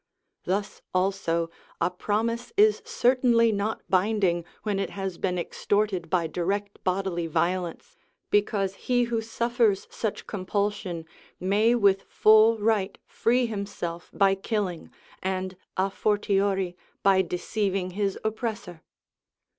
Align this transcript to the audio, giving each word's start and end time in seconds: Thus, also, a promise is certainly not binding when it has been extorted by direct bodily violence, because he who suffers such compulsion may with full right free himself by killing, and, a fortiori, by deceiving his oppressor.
Thus, 0.45 0.81
also, 0.95 1.51
a 1.79 1.91
promise 1.91 2.51
is 2.57 2.81
certainly 2.83 3.51
not 3.51 3.83
binding 3.87 4.45
when 4.63 4.79
it 4.79 4.89
has 4.89 5.19
been 5.19 5.37
extorted 5.37 6.09
by 6.09 6.25
direct 6.25 6.83
bodily 6.83 7.27
violence, 7.27 7.95
because 8.31 8.73
he 8.89 9.03
who 9.03 9.21
suffers 9.21 9.87
such 9.91 10.25
compulsion 10.25 11.05
may 11.39 11.75
with 11.75 12.01
full 12.09 12.57
right 12.57 12.97
free 13.05 13.45
himself 13.45 14.09
by 14.11 14.33
killing, 14.33 14.89
and, 15.21 15.55
a 15.77 15.91
fortiori, 15.91 16.75
by 17.03 17.21
deceiving 17.21 17.91
his 17.91 18.17
oppressor. 18.23 18.81